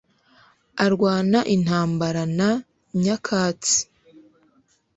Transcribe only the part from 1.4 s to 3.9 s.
intambara na nyakatsi